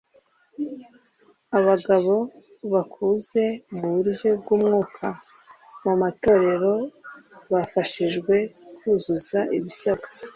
Abagabo 1.59 2.15
bakuze 2.73 3.41
mu 3.75 3.87
buryo 3.93 4.29
bw 4.39 4.47
umwuka 4.57 5.07
mu 5.83 5.93
matorero 6.01 6.73
bafashijwe 7.51 8.35
kuzuza 8.77 9.39
ibisabwa 9.57 10.07